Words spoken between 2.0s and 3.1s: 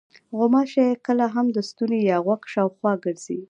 یا غوږ شاوخوا